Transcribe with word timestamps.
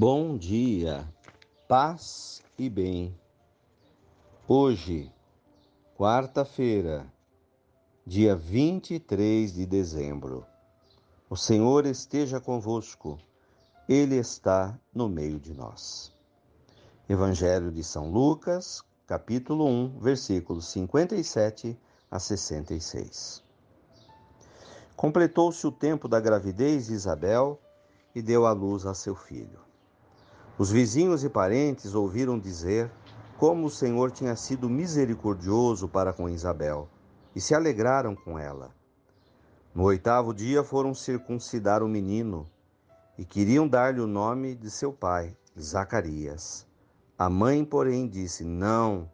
Bom 0.00 0.38
dia, 0.38 1.12
paz 1.66 2.40
e 2.56 2.70
bem. 2.70 3.18
Hoje, 4.46 5.12
quarta-feira, 5.96 7.04
dia 8.06 8.36
23 8.36 9.52
de 9.52 9.66
dezembro. 9.66 10.46
O 11.28 11.34
Senhor 11.34 11.84
esteja 11.84 12.40
convosco, 12.40 13.18
Ele 13.88 14.14
está 14.14 14.78
no 14.94 15.08
meio 15.08 15.40
de 15.40 15.52
nós. 15.52 16.14
Evangelho 17.08 17.72
de 17.72 17.82
São 17.82 18.08
Lucas, 18.08 18.84
capítulo 19.04 19.66
1, 19.66 19.98
versículos 19.98 20.68
57 20.68 21.76
a 22.08 22.20
66. 22.20 23.42
Completou-se 24.94 25.66
o 25.66 25.72
tempo 25.72 26.06
da 26.06 26.20
gravidez 26.20 26.86
de 26.86 26.92
Isabel 26.92 27.60
e 28.14 28.22
deu 28.22 28.46
à 28.46 28.52
luz 28.52 28.86
a 28.86 28.94
seu 28.94 29.16
filho. 29.16 29.66
Os 30.58 30.72
vizinhos 30.72 31.22
e 31.22 31.28
parentes 31.28 31.94
ouviram 31.94 32.36
dizer 32.36 32.90
como 33.36 33.66
o 33.66 33.70
Senhor 33.70 34.10
tinha 34.10 34.34
sido 34.34 34.68
misericordioso 34.68 35.86
para 35.86 36.12
com 36.12 36.28
Isabel 36.28 36.88
e 37.32 37.40
se 37.40 37.54
alegraram 37.54 38.16
com 38.16 38.36
ela. 38.36 38.74
No 39.72 39.84
oitavo 39.84 40.34
dia 40.34 40.64
foram 40.64 40.92
circuncidar 40.94 41.80
o 41.80 41.88
menino 41.88 42.44
e 43.16 43.24
queriam 43.24 43.68
dar-lhe 43.68 44.00
o 44.00 44.06
nome 44.08 44.56
de 44.56 44.68
seu 44.68 44.92
pai, 44.92 45.36
Zacarias. 45.56 46.66
A 47.16 47.30
mãe, 47.30 47.64
porém, 47.64 48.08
disse: 48.08 48.42
Não, 48.42 49.08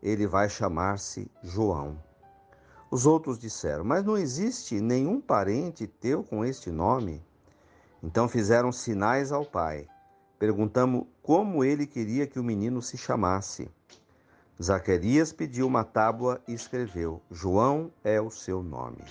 ele 0.00 0.28
vai 0.28 0.48
chamar-se 0.48 1.28
João. 1.42 1.98
Os 2.88 3.04
outros 3.04 3.36
disseram: 3.36 3.82
Mas 3.82 4.04
não 4.04 4.16
existe 4.16 4.80
nenhum 4.80 5.20
parente 5.20 5.88
teu 5.88 6.22
com 6.22 6.44
este 6.44 6.70
nome? 6.70 7.20
Então 8.00 8.28
fizeram 8.28 8.70
sinais 8.70 9.32
ao 9.32 9.44
pai. 9.44 9.88
Perguntamos 10.44 11.06
como 11.22 11.64
ele 11.64 11.86
queria 11.86 12.26
que 12.26 12.38
o 12.38 12.44
menino 12.44 12.82
se 12.82 12.98
chamasse. 12.98 13.66
Zacarias 14.62 15.32
pediu 15.32 15.66
uma 15.66 15.84
tábua 15.84 16.38
e 16.46 16.52
escreveu: 16.52 17.22
João 17.30 17.90
é 18.04 18.20
o 18.20 18.30
seu 18.30 18.62
nome. 18.62 19.02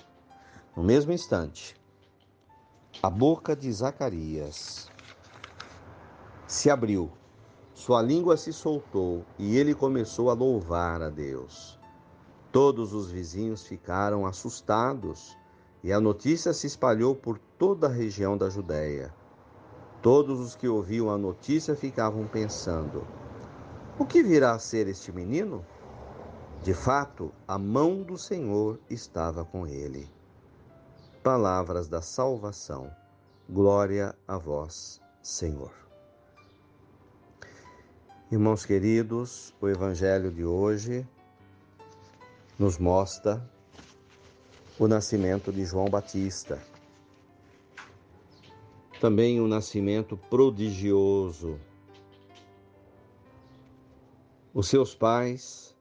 No 0.78 0.84
mesmo 0.84 1.12
instante, 1.12 1.76
a 3.02 3.10
boca 3.10 3.56
de 3.56 3.72
Zacarias 3.74 4.92
se 6.46 6.70
abriu, 6.70 7.12
sua 7.74 8.00
língua 8.00 8.38
se 8.38 8.54
soltou 8.54 9.26
e 9.40 9.58
ele 9.58 9.74
começou 9.74 10.30
a 10.30 10.36
louvar 10.36 11.02
a 11.02 11.10
Deus. 11.10 11.80
Todos 12.52 12.94
os 12.94 13.10
vizinhos 13.10 13.66
ficaram 13.66 14.28
assustados 14.28 15.36
e 15.84 15.92
a 15.92 16.00
notícia 16.00 16.54
se 16.54 16.68
espalhou 16.68 17.16
por 17.16 17.40
toda 17.58 17.88
a 17.88 17.92
região 17.92 18.38
da 18.38 18.52
Judéia. 18.52 19.12
Todos 20.04 20.42
os 20.42 20.54
que 20.54 20.68
ouviam 20.68 21.10
a 21.10 21.18
notícia 21.18 21.78
ficavam 21.78 22.28
pensando: 22.28 23.08
o 23.98 24.06
que 24.06 24.22
virá 24.22 24.52
a 24.52 24.60
ser 24.60 24.86
este 24.90 25.14
menino? 25.14 25.66
De 26.62 26.74
fato, 26.74 27.32
a 27.48 27.58
mão 27.58 28.04
do 28.04 28.18
Senhor 28.18 28.78
estava 28.90 29.46
com 29.46 29.66
ele. 29.66 30.12
Palavras 31.24 31.88
da 31.88 32.02
salvação. 32.02 32.92
Glória 33.50 34.14
a 34.28 34.38
vós, 34.38 35.00
Senhor. 35.22 35.72
Irmãos 38.30 38.66
queridos, 38.66 39.54
o 39.62 39.70
evangelho 39.70 40.32
de 40.32 40.44
hoje 40.44 41.08
nos 42.60 42.78
mostra 42.78 43.42
o 44.78 44.86
nascimento 44.86 45.50
de 45.50 45.64
João 45.64 45.90
Batista 45.90 46.60
também 49.04 49.42
um 49.42 49.50
nascimento 49.50 50.16
prodigioso. 50.16 51.60
Os 54.54 54.70
seus 54.70 54.96
pais 54.96 55.76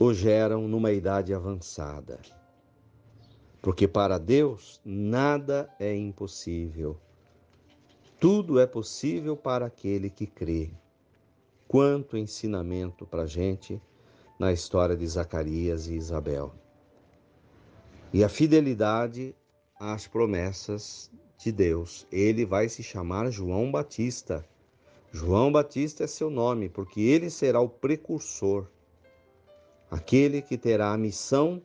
o 0.00 0.14
geram 0.14 0.66
numa 0.66 0.92
idade 0.92 1.34
avançada, 1.34 2.18
porque 3.60 3.86
para 3.86 4.16
Deus 4.16 4.80
nada 4.82 5.70
é 5.78 5.94
impossível. 5.94 6.98
Tudo 8.18 8.58
é 8.58 8.66
possível 8.66 9.36
para 9.36 9.66
aquele 9.66 10.08
que 10.08 10.26
crê. 10.26 10.70
Quanto 11.68 12.16
ensinamento 12.16 13.04
para 13.04 13.24
a 13.24 13.26
gente 13.26 13.78
na 14.38 14.54
história 14.54 14.96
de 14.96 15.06
Zacarias 15.06 15.86
e 15.86 15.96
Isabel. 15.96 16.54
E 18.10 18.24
a 18.24 18.28
fidelidade 18.30 19.36
as 19.78 20.06
promessas 20.06 21.10
de 21.38 21.50
Deus. 21.50 22.06
Ele 22.10 22.44
vai 22.44 22.68
se 22.68 22.82
chamar 22.82 23.30
João 23.30 23.70
Batista. 23.70 24.44
João 25.12 25.52
Batista 25.52 26.04
é 26.04 26.06
seu 26.06 26.30
nome, 26.30 26.68
porque 26.68 27.00
ele 27.00 27.30
será 27.30 27.60
o 27.60 27.68
precursor, 27.68 28.66
aquele 29.90 30.42
que 30.42 30.56
terá 30.56 30.92
a 30.92 30.98
missão 30.98 31.62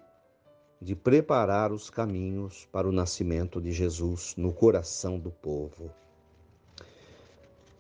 de 0.82 0.96
preparar 0.96 1.72
os 1.72 1.90
caminhos 1.90 2.68
para 2.72 2.88
o 2.88 2.92
nascimento 2.92 3.60
de 3.60 3.72
Jesus 3.72 4.36
no 4.38 4.54
coração 4.54 5.20
do 5.20 5.32
povo. 5.32 5.92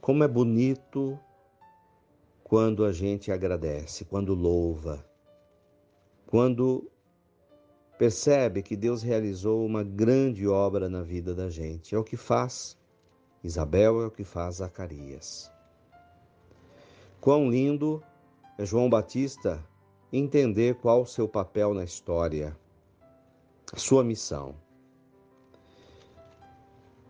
Como 0.01 0.23
é 0.23 0.27
bonito 0.27 1.17
quando 2.43 2.83
a 2.83 2.91
gente 2.91 3.31
agradece, 3.31 4.03
quando 4.05 4.33
louva, 4.33 5.05
quando 6.25 6.89
percebe 7.99 8.63
que 8.63 8.77
Deus 8.77 9.03
realizou 9.03 9.65
uma 9.65 9.83
grande 9.83 10.47
obra 10.47 10.87
na 10.87 11.03
vida 11.03 11.35
da 11.35 11.49
gente. 11.49 11.93
É 11.93 11.97
o 11.97 12.03
que 12.03 12.15
faz 12.15 12.77
Isabel, 13.43 14.01
é 14.01 14.05
o 14.05 14.11
que 14.11 14.23
faz 14.23 14.55
Zacarias. 14.55 15.51
Quão 17.19 17.49
lindo 17.49 18.01
é 18.57 18.65
João 18.65 18.89
Batista 18.89 19.61
entender 20.13 20.75
qual 20.75 21.01
o 21.01 21.05
seu 21.05 21.27
papel 21.27 21.73
na 21.73 21.83
história, 21.83 22.57
sua 23.75 24.01
missão. 24.01 24.55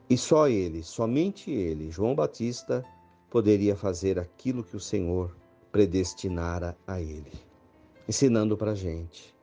E 0.09 0.17
só 0.17 0.47
ele, 0.47 0.81
somente 0.81 1.51
ele, 1.51 1.91
João 1.91 2.15
Batista, 2.15 2.83
poderia 3.29 3.75
fazer 3.75 4.17
aquilo 4.17 4.63
que 4.63 4.75
o 4.75 4.79
Senhor 4.79 5.37
predestinara 5.71 6.75
a 6.87 6.99
ele, 6.99 7.31
ensinando 8.07 8.57
para 8.57 8.71
a 8.71 8.75
gente 8.75 9.37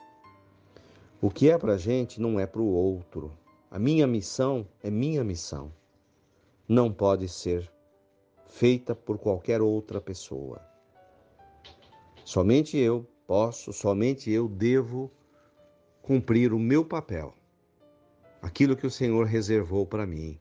o 1.26 1.28
que 1.28 1.50
é 1.50 1.58
para 1.58 1.74
a 1.74 1.76
gente 1.76 2.20
não 2.20 2.38
é 2.38 2.46
para 2.46 2.62
o 2.62 2.72
outro. 2.72 3.36
A 3.68 3.80
minha 3.80 4.06
missão 4.06 4.64
é 4.80 4.88
minha 4.88 5.24
missão. 5.24 5.72
Não 6.68 6.92
pode 6.92 7.28
ser 7.28 7.68
feita 8.46 8.94
por 8.94 9.18
qualquer 9.18 9.60
outra 9.60 10.00
pessoa. 10.00 10.64
Somente 12.24 12.76
eu 12.76 13.04
posso, 13.26 13.72
somente 13.72 14.30
eu 14.30 14.46
devo 14.46 15.10
cumprir 16.00 16.52
o 16.52 16.60
meu 16.60 16.84
papel, 16.84 17.34
aquilo 18.40 18.76
que 18.76 18.86
o 18.86 18.90
Senhor 18.90 19.26
reservou 19.26 19.84
para 19.84 20.06
mim, 20.06 20.38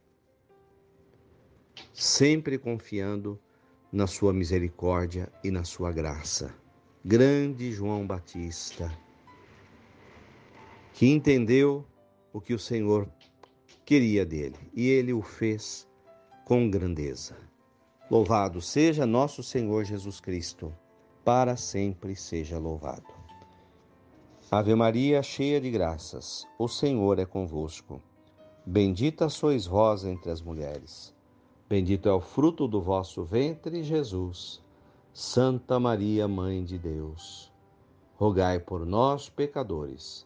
sempre 1.96 2.60
confiando 2.60 3.40
na 3.92 4.06
Sua 4.06 4.32
misericórdia 4.32 5.34
e 5.44 5.50
na 5.50 5.64
Sua 5.64 5.92
graça. 5.92 6.54
Grande 7.04 7.72
João 7.72 8.06
Batista 8.06 8.96
que 10.96 11.08
entendeu 11.08 11.86
o 12.32 12.40
que 12.40 12.54
o 12.54 12.60
Senhor 12.60 13.10
queria 13.84 14.26
dele 14.26 14.56
e 14.74 14.88
ele 14.88 15.12
o 15.12 15.22
fez 15.22 15.86
com 16.46 16.70
grandeza. 16.70 17.36
Louvado 18.10 18.62
seja 18.62 19.06
nosso 19.06 19.44
Senhor 19.44 19.84
Jesus 19.84 20.22
Cristo, 20.22 20.74
para 21.22 21.58
sempre 21.58 22.16
seja 22.16 22.58
louvado. 22.58 23.14
Ave 24.50 24.74
Maria, 24.74 25.22
cheia 25.22 25.60
de 25.60 25.70
graças, 25.70 26.48
o 26.58 26.66
Senhor 26.70 27.20
é 27.20 27.26
convosco. 27.26 28.02
Bendita 28.66 29.28
sois 29.28 29.66
vós 29.66 30.06
entre 30.06 30.32
as 30.32 30.42
mulheres. 30.42 31.14
Bendito 31.68 32.08
é 32.08 32.14
o 32.14 32.22
fruto 32.22 32.70
do 32.70 32.82
vosso 32.82 33.26
ventre, 33.26 33.84
Jesus. 33.84 34.64
Santa 35.14 35.78
Maria, 35.78 36.26
Mãe 36.26 36.64
de 36.64 36.80
Deus, 36.80 37.52
rogai 38.16 38.60
por 38.60 38.86
nós, 38.86 39.28
pecadores 39.28 40.26